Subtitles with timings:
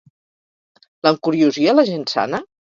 [1.09, 2.45] L'encuriosia la gent sana?